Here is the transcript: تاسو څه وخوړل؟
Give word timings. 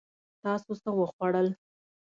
تاسو 0.43 0.71
څه 0.81 0.89
وخوړل؟ 0.99 1.47